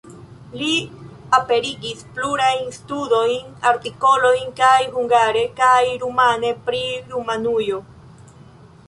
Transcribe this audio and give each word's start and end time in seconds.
Li 0.59 0.77
aperigis 1.39 1.99
plurajn 2.15 2.71
studojn, 2.77 3.51
artikolojn 3.73 4.49
kaj 4.61 4.73
hungare 4.97 5.45
kaj 5.61 5.83
rumane 6.05 6.51
pri 6.71 6.81
Rumanujo. 7.13 7.85